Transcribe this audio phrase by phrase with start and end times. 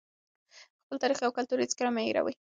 [0.83, 2.35] خپل تاریخ او کلتور هېڅکله مه هېروئ.